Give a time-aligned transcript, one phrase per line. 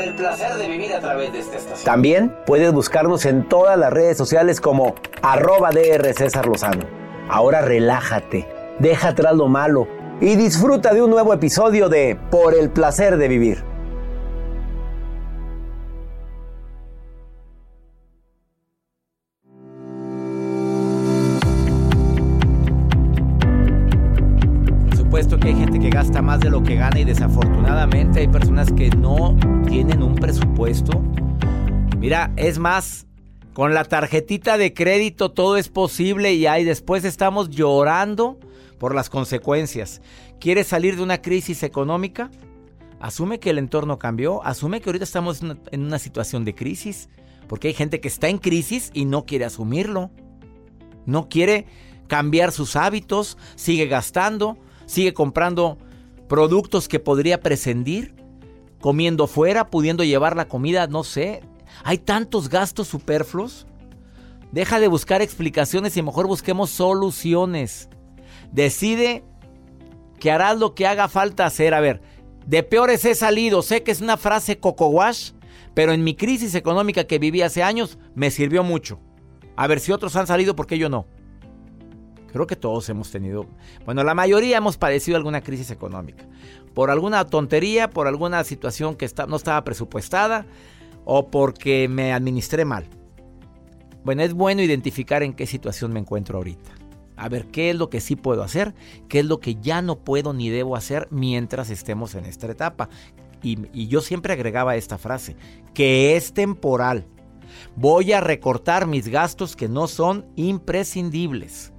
[0.00, 1.84] El placer de vivir a través de esta estación.
[1.84, 6.84] También puedes buscarnos en todas las redes sociales como arroba DR César Lozano.
[7.28, 9.86] Ahora relájate, deja atrás lo malo
[10.20, 13.69] y disfruta de un nuevo episodio de Por el placer de vivir.
[26.30, 29.36] Más de lo que gana y desafortunadamente hay personas que no
[29.66, 31.02] tienen un presupuesto.
[31.98, 33.08] Mira, es más,
[33.52, 38.38] con la tarjetita de crédito todo es posible y ahí después estamos llorando
[38.78, 40.02] por las consecuencias.
[40.38, 42.30] ¿Quieres salir de una crisis económica?
[43.00, 47.08] Asume que el entorno cambió, asume que ahorita estamos en una- situación de crisis,
[47.48, 50.12] porque hay gente que está en crisis y no quiere asumirlo.
[51.06, 51.66] No quiere
[52.06, 55.76] cambiar sus hábitos, sigue gastando, sigue comprando
[56.30, 58.14] productos que podría prescindir,
[58.80, 61.42] comiendo fuera, pudiendo llevar la comida, no sé.
[61.82, 63.66] Hay tantos gastos superfluos.
[64.52, 67.88] Deja de buscar explicaciones y mejor busquemos soluciones.
[68.52, 69.24] Decide
[70.20, 71.74] que harás lo que haga falta hacer.
[71.74, 72.00] A ver,
[72.46, 73.60] de peores he salido.
[73.62, 75.32] Sé que es una frase coco wash,
[75.74, 79.00] pero en mi crisis económica que viví hace años me sirvió mucho.
[79.56, 81.08] A ver si otros han salido, ¿por qué yo no?
[82.32, 83.46] Creo que todos hemos tenido,
[83.84, 86.24] bueno, la mayoría hemos padecido alguna crisis económica.
[86.74, 90.46] Por alguna tontería, por alguna situación que está- no estaba presupuestada
[91.04, 92.86] o porque me administré mal.
[94.04, 96.70] Bueno, es bueno identificar en qué situación me encuentro ahorita.
[97.16, 98.74] A ver qué es lo que sí puedo hacer,
[99.08, 102.88] qué es lo que ya no puedo ni debo hacer mientras estemos en esta etapa.
[103.42, 105.36] Y, y yo siempre agregaba esta frase,
[105.74, 107.06] que es temporal.
[107.76, 111.72] Voy a recortar mis gastos que no son imprescindibles.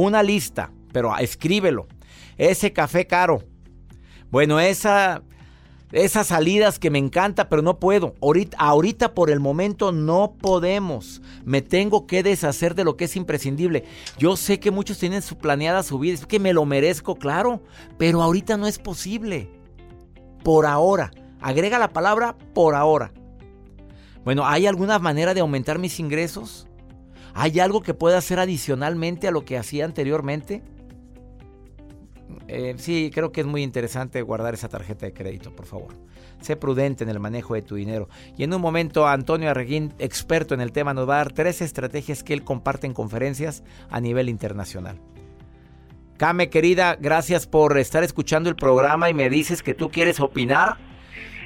[0.00, 1.88] Una lista, pero escríbelo.
[2.36, 3.42] Ese café caro.
[4.30, 5.24] Bueno, esa
[5.90, 8.14] esas salidas que me encanta, pero no puedo.
[8.58, 11.20] Ahorita, por el momento no podemos.
[11.44, 13.86] Me tengo que deshacer de lo que es imprescindible.
[14.18, 17.60] Yo sé que muchos tienen su planeada su vida, es que me lo merezco, claro,
[17.96, 19.50] pero ahorita no es posible.
[20.44, 21.10] Por ahora.
[21.40, 23.12] Agrega la palabra por ahora.
[24.24, 26.67] Bueno, ¿hay alguna manera de aumentar mis ingresos?
[27.40, 30.60] ¿Hay algo que pueda hacer adicionalmente a lo que hacía anteriormente?
[32.48, 35.94] Eh, sí, creo que es muy interesante guardar esa tarjeta de crédito, por favor.
[36.40, 38.08] Sé prudente en el manejo de tu dinero.
[38.36, 41.60] Y en un momento, Antonio Arreguín, experto en el tema, nos va a dar tres
[41.60, 44.98] estrategias que él comparte en conferencias a nivel internacional.
[46.16, 50.87] Kame, querida, gracias por estar escuchando el programa y me dices que tú quieres opinar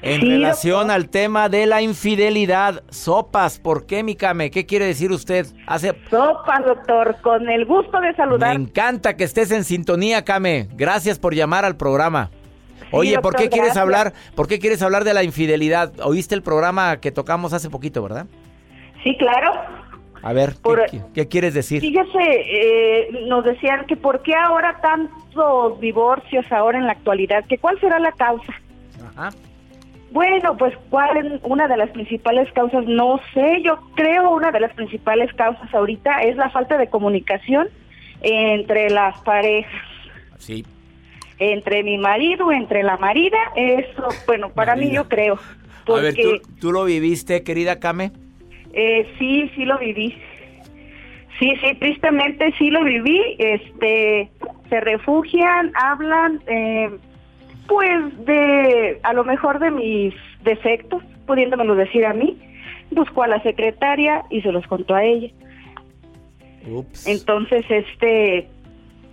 [0.02, 2.82] en Sí, relación al tema de la infidelidad.
[2.90, 4.50] Sopas, ¿por qué, mi Kame?
[4.50, 5.46] ¿Qué quiere decir usted?
[5.66, 8.56] Hace Sopa, doctor, con el gusto de me saludar.
[8.56, 10.69] encanta que estés en sintonía, Kame.
[10.75, 12.31] Gracias por llamar al programa.
[12.90, 13.76] Oye, ¿por qué quieres gracias.
[13.82, 14.12] hablar?
[14.34, 15.93] ¿Por qué quieres hablar de la infidelidad?
[16.05, 18.26] Oíste el programa que tocamos hace poquito, ¿verdad?
[19.02, 19.52] Sí, claro.
[20.22, 21.81] A ver, ¿qué, Por- qué- qué quieres decir?
[21.81, 27.56] Fíjese, eh, nos decían que por qué ahora tantos divorcios ahora en la actualidad, que
[27.58, 28.52] cuál será la causa.
[29.16, 29.31] Ajá.
[30.12, 34.61] Bueno, pues cuál es una de las principales causas, no sé, yo creo una de
[34.61, 37.69] las principales causas ahorita es la falta de comunicación
[38.20, 39.82] entre las parejas,
[40.38, 40.64] Sí.
[41.38, 45.03] entre mi marido, entre la marida, eso, bueno, para mí Marida.
[45.03, 45.35] yo creo.
[45.35, 48.12] A ver, Porque ¿tú, tú lo viviste, querida Kame?
[48.75, 50.15] Eh, sí, sí lo viví.
[51.38, 53.20] Sí, sí, tristemente sí lo viví.
[53.38, 54.31] Este,
[54.69, 56.91] se refugian, hablan, eh,
[57.67, 62.38] pues de, a lo mejor de mis defectos, pudiéndomelo decir a mí.
[62.91, 65.31] Buscó a la secretaria y se los contó a ella.
[66.67, 67.06] Ups.
[67.06, 68.49] Entonces, este,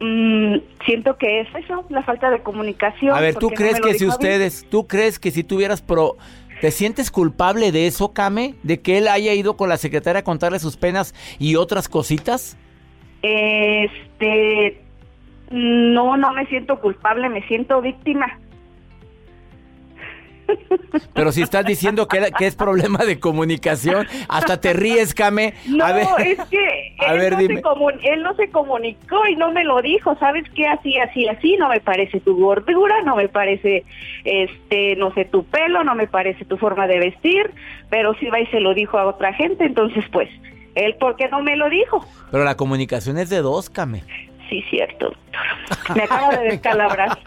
[0.01, 3.15] mm, siento que es eso, la falta de comunicación.
[3.15, 6.15] A ver, ¿tú no crees que si ustedes, tú crees que si tuvieras pro...
[6.61, 8.55] ¿Te sientes culpable de eso, Kame?
[8.63, 12.57] ¿De que él haya ido con la secretaria a contarle sus penas y otras cositas?
[13.21, 14.81] Este,
[15.51, 18.39] no, no me siento culpable, me siento víctima.
[21.13, 25.53] Pero si estás diciendo que, es problema de comunicación, hasta te ríes, Kame.
[25.67, 27.61] No, a ver, es que a él, ver, no dime.
[28.01, 30.15] Se él no se comunicó y no me lo dijo.
[30.19, 30.67] ¿Sabes qué?
[30.67, 31.57] Así, así, así.
[31.57, 33.85] No me parece tu gordura, no me parece,
[34.23, 37.51] este, no sé, tu pelo, no me parece tu forma de vestir.
[37.89, 39.65] Pero sí va y se lo dijo a otra gente.
[39.65, 40.29] Entonces, pues,
[40.75, 42.05] él, ¿por qué no me lo dijo?
[42.31, 44.03] pero la comunicación es de dos, Kame.
[44.49, 45.95] Sí, cierto, doctor.
[45.95, 47.19] Me acaba de descalabrar.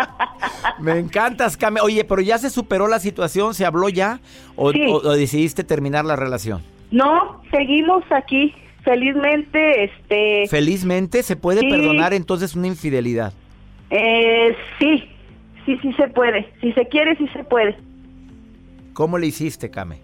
[0.80, 1.80] Me encantas, Kame.
[1.80, 4.20] Oye, pero ya se superó la situación, ¿se habló ya?
[4.56, 4.82] ¿O, Sí.
[4.88, 6.62] o- o decidiste terminar la relación?
[6.90, 8.54] no, seguimos aquí.
[8.84, 11.68] Felizmente, este, Felizmente, ¿se puede Sí.
[11.68, 13.32] perdonar entonces una infidelidad?
[13.90, 15.08] eh, sí,
[15.64, 16.52] sí, sí se puede.
[16.60, 17.76] Si se quiere, sí se puede.
[18.94, 20.00] ¿Cómo le hiciste, Kame?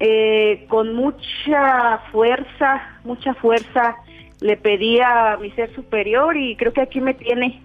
[0.00, 3.96] eh, con mucha fuerza, mucha fuerza,
[4.40, 7.62] le pedí a mi ser superior y creo que aquí me tiene.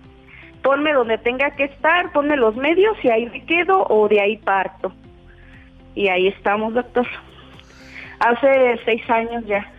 [0.63, 4.37] Ponme donde tenga que estar, ponme los medios y ahí me quedo o de ahí
[4.37, 4.93] parto.
[5.95, 7.07] Y ahí estamos, doctor.
[8.19, 9.71] Hace seis años ya.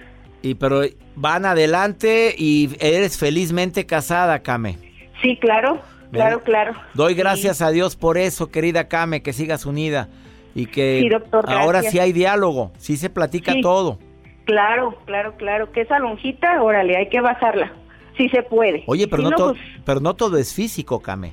[0.43, 0.81] Y pero
[1.15, 4.77] van adelante y eres felizmente casada, Kame.
[5.23, 5.81] Sí, claro,
[6.11, 6.45] claro, Ven.
[6.45, 6.73] claro.
[6.95, 7.19] Doy Sí.
[7.21, 10.09] gracias a Dios por eso, querida Kame, que sigas unida
[10.55, 13.61] y que Sí, doctor, ahora sí hay diálogo, sí se platica Sí.
[13.61, 14.01] todo.
[14.45, 15.73] Claro, claro, claro.
[15.73, 17.73] Que esa lonjita, órale, hay que bajarla.
[18.17, 18.85] Si se puede.
[18.87, 21.33] Oye, pero Si no, todo, pues, pero no todo es físico, Kame.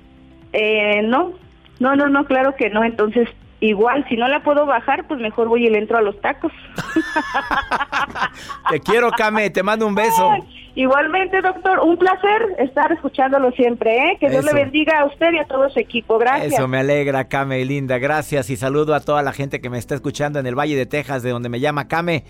[0.53, 1.33] Eh, no,
[1.79, 2.83] no, no, no, claro que no.
[2.83, 3.27] Entonces,
[3.59, 6.51] igual, si no la puedo bajar, pues mejor voy y le entro a los tacos.
[8.69, 10.31] Te quiero, Kame, te mando un beso.
[10.75, 14.17] Igualmente, doctor, un placer estar escuchándolo siempre, ¿eh?
[14.19, 14.55] Que Dios Eso.
[14.55, 16.17] le bendiga a usted y a todo su equipo.
[16.17, 16.53] Gracias.
[16.53, 17.97] Eso me alegra, Kame, linda.
[17.97, 20.85] Gracias y saludo a toda la gente que me está escuchando en el Valle de
[20.85, 22.23] Texas, de donde me llama Kame.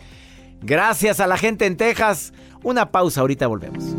[0.62, 2.34] Gracias a la gente en Texas.
[2.64, 3.99] Una pausa, ahorita volvemos.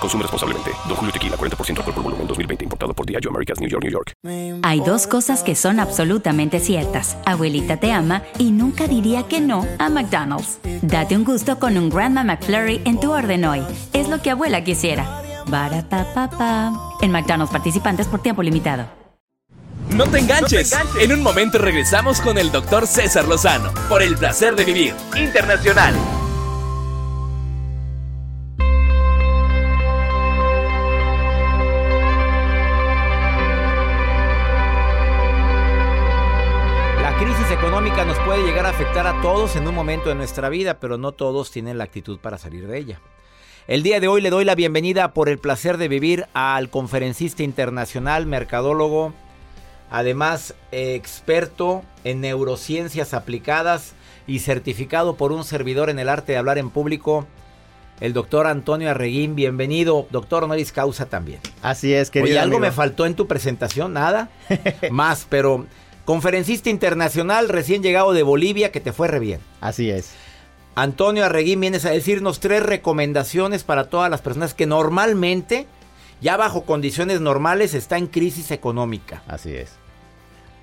[0.00, 0.70] Consume responsablemente.
[0.86, 2.64] Don Julio Tequila, 40% alcohol por volumen, 2020.
[2.64, 4.12] Importado por Diageo Americas, New York, New York.
[4.62, 7.16] Hay dos cosas que son absolutamente ciertas.
[7.24, 10.58] Abuelita te ama y nunca diría que no a McDonald's.
[10.82, 13.62] Date un gusto con un Grandma McFlurry en tu orden hoy.
[13.92, 15.22] Es lo que abuela quisiera.
[15.46, 16.72] Barapapapa.
[17.00, 18.86] En McDonald's participantes por tiempo limitado.
[19.94, 20.74] No te enganches.
[21.00, 25.94] En un momento regresamos con el doctor César Lozano por el placer de vivir internacional.
[38.30, 41.50] Puede llegar a afectar a todos en un momento de nuestra vida, pero no todos
[41.50, 43.00] tienen la actitud para salir de ella.
[43.66, 47.42] El día de hoy le doy la bienvenida por el placer de vivir al conferencista
[47.42, 49.12] internacional, mercadólogo,
[49.90, 53.94] Además, eh, experto en neurociencias aplicadas
[54.28, 57.26] y certificado por un servidor en el arte de hablar en público,
[57.98, 59.34] el doctor Antonio Arreguín.
[59.34, 61.40] Bienvenido, doctor honoris causa también.
[61.62, 62.30] Así es, querido.
[62.30, 62.70] Oye, algo amigo.
[62.70, 64.30] me faltó en tu presentación, nada
[64.92, 65.66] más, pero
[66.10, 69.40] conferencista internacional recién llegado de Bolivia que te fue re bien.
[69.60, 70.10] Así es.
[70.74, 75.68] Antonio Arreguín, vienes a decirnos tres recomendaciones para todas las personas que normalmente,
[76.20, 79.22] ya bajo condiciones normales, está en crisis económica.
[79.28, 79.70] Así es.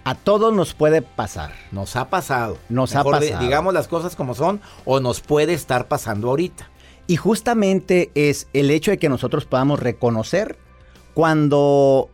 [0.04, 1.54] A todos nos puede pasar.
[1.72, 2.58] Nos ha pasado.
[2.68, 3.42] Nos ha Mejor pasado.
[3.42, 6.70] digamos las cosas como son o nos puede estar pasando ahorita.
[7.08, 10.58] Y justamente es el hecho de que nosotros podamos reconocer
[11.14, 12.10] cuando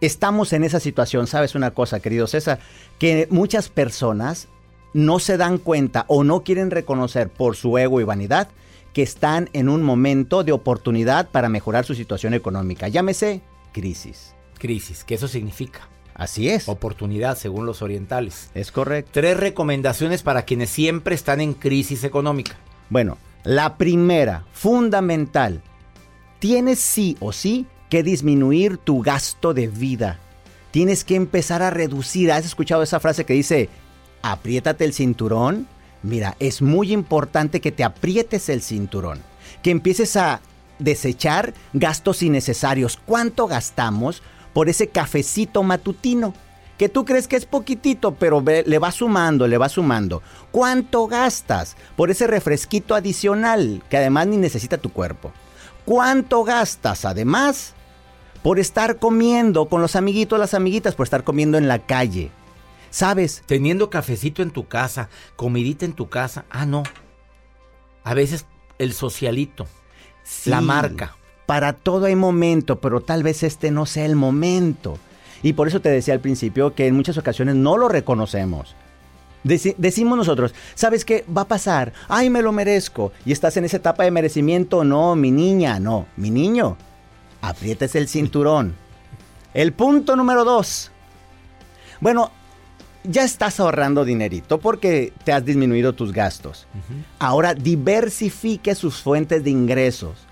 [0.00, 1.26] estamos en esa situación.
[1.26, 2.60] ¿Sabes una cosa, querido César?
[2.98, 4.48] Que muchas personas
[4.94, 8.48] no se dan cuenta o no quieren reconocer por su ego y vanidad
[8.92, 12.88] que están en un momento de oportunidad para mejorar su situación económica.
[12.88, 14.34] Llámese crisis.
[14.58, 15.88] Crisis, que eso significa.
[16.14, 16.68] Así es.
[16.68, 18.50] Oportunidad, según los orientales.
[18.54, 19.12] Es correcto.
[19.14, 22.56] Tres recomendaciones para quienes siempre están en crisis económica.
[22.90, 25.62] Bueno, la primera, fundamental,
[26.40, 30.18] tienes sí o sí que disminuir tu gasto de vida.
[30.70, 32.30] Tienes que empezar a reducir.
[32.30, 33.68] ¿Has escuchado esa frase que dice,
[34.22, 35.66] apriétate el cinturón?
[36.02, 39.20] Mira, es muy importante que te aprietes el cinturón,
[39.62, 40.40] que empieces a
[40.78, 42.98] desechar gastos innecesarios.
[43.04, 46.34] ¿Cuánto gastamos por ese cafecito matutino?
[46.76, 50.22] Que tú crees que es poquitito, pero le va sumando, le va sumando.
[50.52, 55.32] ¿Cuánto gastas por ese refresquito adicional que además ni necesita tu cuerpo?
[55.84, 57.74] ¿Cuánto gastas además
[58.42, 62.30] por estar comiendo con los amiguitos, las amiguitas, por estar comiendo en la calle?
[62.90, 63.42] ¿Sabes?
[63.46, 66.44] Teniendo cafecito en tu casa, comidita en tu casa.
[66.50, 66.82] Ah, no.
[68.04, 68.46] A veces
[68.78, 69.66] el socialito,
[70.46, 71.14] la marca.
[71.46, 74.98] Para todo hay momento, pero tal vez este no sea el momento.
[75.42, 78.74] Y por eso te decía al principio que en muchas ocasiones no lo reconocemos.
[79.44, 81.24] Deci- decimos nosotros, ¿sabes qué?
[81.34, 81.92] Va a pasar.
[82.08, 83.12] Ay, me lo merezco.
[83.24, 84.82] Y estás en esa etapa de merecimiento.
[84.84, 86.06] No, mi niña, no.
[86.16, 86.76] Mi niño,
[87.40, 88.74] aprietes el cinturón.
[89.54, 90.90] El punto número dos.
[92.00, 92.30] Bueno,
[93.04, 96.66] ya estás ahorrando dinerito porque te has disminuido tus gastos.
[97.18, 100.26] Ahora diversifique sus fuentes de ingresos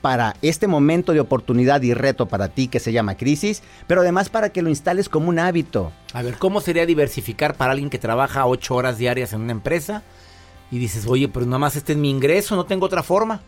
[0.00, 4.28] para este momento de oportunidad y reto para ti que se llama crisis, pero además
[4.28, 5.92] para que lo instales como un hábito.
[6.12, 10.02] A ver, ¿cómo sería diversificar para alguien que trabaja ocho horas diarias en una empresa?
[10.70, 13.42] Y dices, oye, pero nada más este es mi ingreso, no tengo otra forma.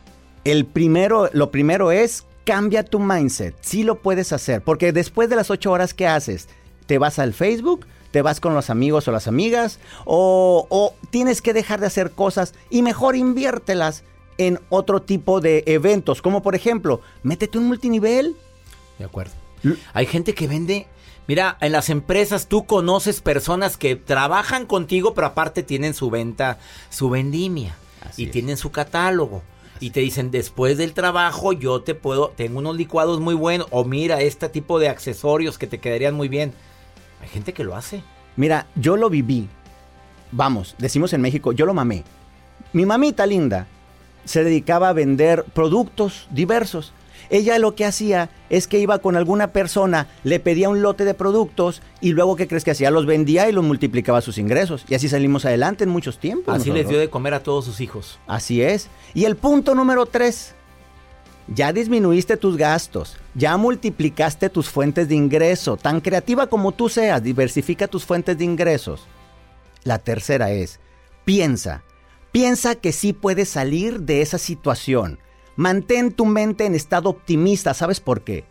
[0.45, 3.55] El primero, lo primero es cambia tu mindset.
[3.61, 6.49] Sí lo puedes hacer, porque después de las ocho horas que haces,
[6.87, 11.43] te vas al Facebook, te vas con los amigos o las amigas, o, o tienes
[11.43, 14.05] que dejar de hacer cosas y mejor inviértelas
[14.39, 18.37] en otro tipo de eventos, como por ejemplo, métete un multinivel.
[18.99, 19.33] De acuerdo.
[19.93, 20.87] Hay gente que vende.
[21.27, 26.59] Mira, en las empresas tú conoces personas que trabajan contigo, pero aparte tienen su venta,
[26.91, 27.77] su vendimia.
[28.17, 29.43] y tienen su catálogo.
[29.85, 33.67] Y te dicen, después del trabajo yo te puedo, tengo unos licuados muy buenos.
[33.71, 36.55] O mira, este tipo de accesorios que te quedarían muy bien.
[37.21, 38.03] Hay gente que lo hace.
[38.35, 39.47] Mira, yo lo viví.
[40.33, 42.03] Vamos, decimos en México, yo lo mamé.
[42.73, 43.67] Mi mamita linda
[44.25, 46.95] se dedicaba a vender productos diversos.
[47.31, 51.15] Ella lo que hacía es que iba con alguna persona, le pedía un lote de
[51.15, 52.91] productos y luego, ¿qué crees que hacía?
[52.91, 54.85] Los vendía y los multiplicaba sus ingresos.
[54.89, 56.55] Y así salimos adelante en muchos tiempos.
[56.55, 58.19] Así les dio de comer a todos sus hijos.
[58.27, 58.89] Así es.
[59.15, 60.55] Y el punto número tres.
[61.47, 65.77] Ya disminuiste tus gastos, ya multiplicaste tus fuentes de ingreso.
[65.77, 69.03] Tan creativa como tú seas, diversifica tus fuentes de ingresos.
[69.83, 70.81] La tercera es,
[71.27, 71.83] piensa,
[72.33, 75.19] piensa que sí puedes salir de esa situación.
[75.57, 77.75] Mantén tu mente en estado optimista.
[77.75, 78.45] ¿Sabes por qué?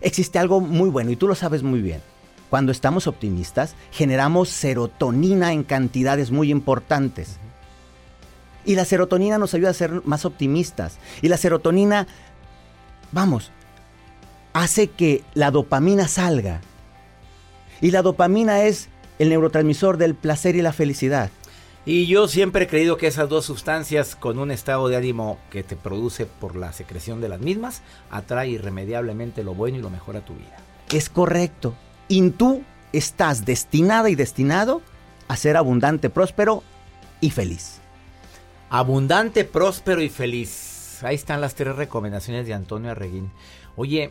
[0.00, 2.00] Existe algo muy bueno y tú lo sabes muy bien.
[2.50, 7.38] Cuando estamos optimistas, generamos serotonina en cantidades muy importantes.
[8.64, 10.98] Y la serotonina nos ayuda a ser más optimistas.
[11.22, 12.06] Y la serotonina,
[13.12, 13.50] vamos,
[14.52, 16.60] hace que la dopamina salga.
[17.80, 18.88] Y la dopamina es
[19.18, 21.30] el neurotransmisor del placer y la felicidad.
[21.86, 25.62] Y yo siempre he creído que esas dos sustancias, con un estado de ánimo que
[25.62, 30.16] te produce por la secreción de las mismas, atrae irremediablemente lo bueno y lo mejor
[30.16, 30.56] a tu vida.
[30.92, 31.74] Es correcto.
[32.08, 34.82] Y tú estás destinada y destinado
[35.28, 36.64] a ser abundante, próspero
[37.20, 37.78] y feliz.
[38.68, 41.04] Abundante, próspero y feliz.
[41.04, 43.30] Ahí están las tres recomendaciones de Antonio Arreguín.
[43.76, 44.10] Oye,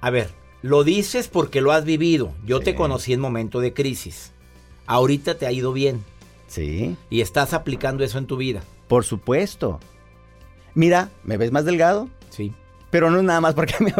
[0.00, 0.30] a ver,
[0.62, 2.32] lo dices porque lo has vivido.
[2.46, 4.32] Yo te conocí en momento de crisis.
[4.86, 6.02] Ahorita te ha ido bien.
[6.46, 6.96] Sí.
[7.10, 8.62] Y estás aplicando eso en tu vida.
[8.88, 9.80] Por supuesto.
[10.74, 12.08] Mira, ¿me ves más delgado?
[12.30, 12.52] Sí.
[12.90, 13.92] Pero no nada más porque me,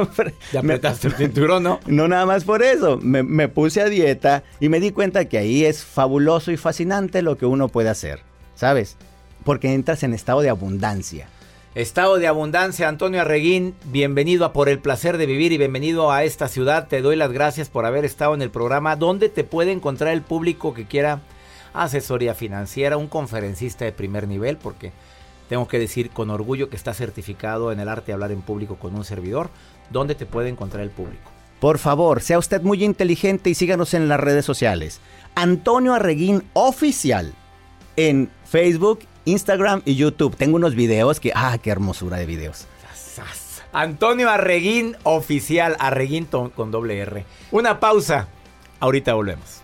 [0.52, 1.80] Te apretaste el cinturón, ¿no?
[1.86, 2.98] No nada más por eso.
[2.98, 7.22] Me, me puse a dieta y me di cuenta que ahí es fabuloso y fascinante
[7.22, 8.20] lo que uno puede hacer.
[8.54, 8.96] ¿Sabes?
[9.44, 11.28] Porque entras en estado de abundancia.
[11.74, 16.22] Estado de abundancia, Antonio Arreguín, bienvenido a Por el Placer de Vivir y bienvenido a
[16.22, 16.86] esta ciudad.
[16.86, 18.94] Te doy las gracias por haber estado en el programa.
[18.94, 21.22] ¿Dónde te puede encontrar el público que quiera
[21.74, 24.56] asesoría financiera, un conferencista de primer nivel?
[24.56, 24.92] Porque
[25.48, 28.76] tengo que decir con orgullo que está certificado en el arte de hablar en público
[28.76, 29.50] con un servidor.
[29.90, 31.30] ¿Dónde te puede encontrar el público?
[31.60, 35.00] Por favor, sea usted muy inteligente y síganos en las redes sociales.
[35.34, 37.34] Antonio Arreguín Oficial
[37.96, 40.36] en Facebook, Instagram y YouTube.
[40.36, 42.66] Tengo unos videos que, ah, qué hermosura de videos.
[43.72, 47.24] Antonio Arreguín Oficial, Arreguín con doble R.
[47.50, 48.28] Una pausa.
[48.78, 49.63] Ahorita volvemos.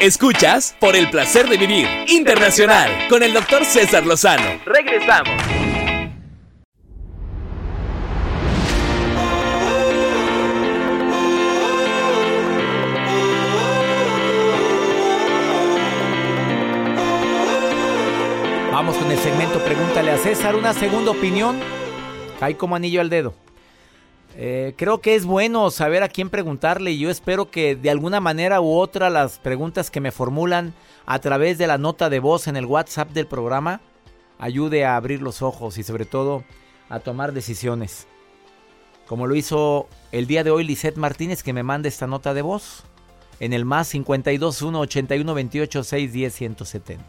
[0.00, 4.60] Escuchas por el placer de vivir internacional con el doctor César Lozano.
[4.64, 5.34] Regresamos.
[18.70, 20.54] Vamos con el segmento Pregúntale a César.
[20.54, 21.58] Una segunda opinión.
[22.38, 23.47] Cae como anillo al dedo.
[24.40, 28.20] Eh, creo que es bueno saber a quién preguntarle y yo espero que de alguna
[28.20, 30.74] manera u otra las preguntas que me formulan
[31.06, 33.80] a través de la nota de voz en el WhatsApp del programa
[34.38, 36.44] ayude a abrir los ojos y sobre todo
[36.88, 38.06] a tomar decisiones.
[39.08, 42.42] Como lo hizo el día de hoy Lisette Martínez que me manda esta nota de
[42.42, 42.84] voz
[43.40, 47.04] en el más 521 81 28 610 170.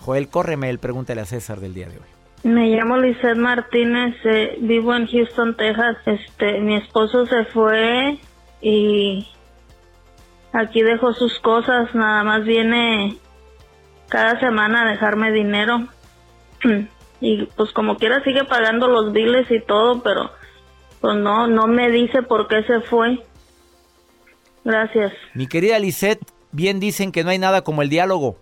[0.00, 2.19] Joel, córreme el pregúntale a César del día de hoy.
[2.42, 5.96] Me llamo Lizeth Martínez, eh, vivo en Houston, Texas.
[6.06, 8.18] Este, mi esposo se fue
[8.62, 9.28] y
[10.52, 13.18] aquí dejó sus cosas, nada más viene
[14.08, 15.86] cada semana a dejarme dinero.
[17.20, 20.30] y pues como quiera sigue pagando los biles y todo, pero
[21.00, 23.22] pues no no me dice por qué se fue.
[24.64, 25.12] Gracias.
[25.34, 28.36] Mi querida Lisette, bien dicen que no hay nada como el diálogo.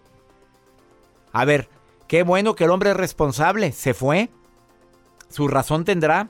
[1.32, 1.68] A ver,
[2.08, 3.72] qué bueno que el hombre es responsable.
[3.72, 4.30] Se fue.
[5.28, 6.28] Su razón tendrá.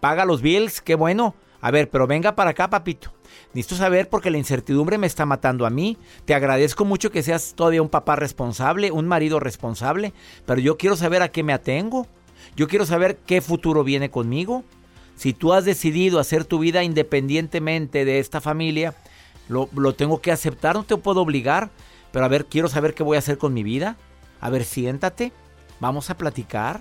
[0.00, 1.34] Paga los bills, qué bueno.
[1.60, 3.12] A ver, pero venga para acá, papito.
[3.52, 5.98] Necesito saber porque la incertidumbre me está matando a mí.
[6.24, 10.12] Te agradezco mucho que seas todavía un papá responsable, un marido responsable,
[10.46, 12.06] pero yo quiero saber a qué me atengo.
[12.56, 14.64] Yo quiero saber qué futuro viene conmigo.
[15.16, 18.94] Si tú has decidido hacer tu vida independientemente de esta familia,
[19.48, 21.70] lo, lo tengo que aceptar, no te puedo obligar.
[22.12, 23.96] Pero a ver, quiero saber qué voy a hacer con mi vida.
[24.40, 25.32] A ver, siéntate,
[25.80, 26.80] vamos a platicar,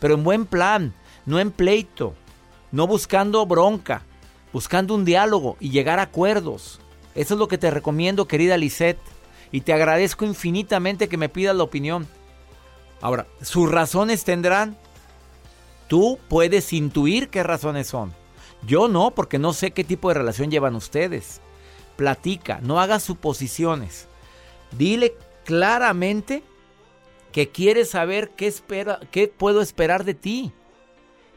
[0.00, 2.14] pero en buen plan, no en pleito,
[2.72, 4.02] no buscando bronca,
[4.52, 6.80] buscando un diálogo y llegar a acuerdos.
[7.14, 9.00] Eso es lo que te recomiendo, querida Lisette,
[9.52, 12.06] y te agradezco infinitamente que me pidas la opinión.
[13.00, 14.76] Ahora, sus razones tendrán.
[15.88, 18.12] Tú puedes intuir qué razones son.
[18.66, 21.40] Yo no, porque no sé qué tipo de relación llevan ustedes.
[21.96, 24.08] Platica, no hagas suposiciones.
[24.76, 25.14] Dile
[25.44, 26.42] claramente
[27.36, 30.54] que quieres saber qué espera, qué puedo esperar de ti.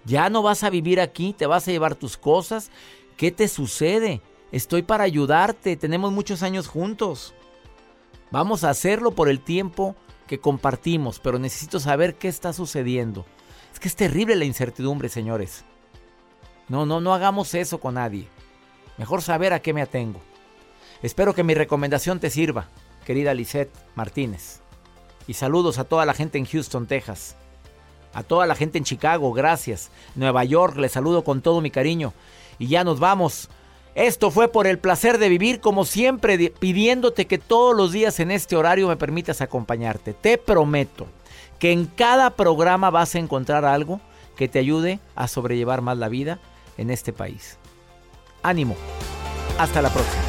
[0.06, 2.72] Ya no vas a vivir aquí, te vas a llevar tus cosas.
[3.18, 4.22] ¿Qué te sucede?
[4.54, 7.34] Estoy para ayudarte, tenemos muchos años juntos.
[8.32, 13.26] Vamos a hacerlo por el tiempo que compartimos, pero necesito saber qué está sucediendo.
[13.74, 15.66] Es que es terrible la incertidumbre, señores.
[16.70, 18.30] No, no, no hagamos eso con nadie.
[18.98, 20.22] Mejor saber a qué me atengo.
[21.04, 22.70] Espero que mi recomendación te sirva,
[23.04, 24.62] querida Lisette Martínez.
[25.30, 27.36] Y saludos a toda la gente en Houston, Texas.
[28.16, 29.92] A toda la gente en Chicago, gracias.
[30.16, 32.16] Nueva York, les saludo con todo mi cariño.
[32.58, 33.48] Y ya nos vamos.
[33.94, 38.32] Esto fue por el placer de vivir, como siempre, pidiéndote que todos los días en
[38.32, 40.14] este horario me permitas acompañarte.
[40.16, 41.06] Te prometo
[41.60, 44.02] que en cada programa vas a encontrar algo
[44.36, 46.40] que te ayude a sobrellevar más la vida
[46.76, 47.60] en este país.
[48.42, 48.76] Ánimo.
[49.60, 50.29] Hasta la próxima.